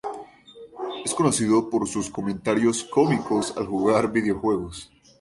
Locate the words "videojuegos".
4.11-4.91